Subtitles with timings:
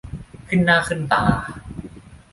[0.47, 1.23] ขึ้นหน้าขึ้นตา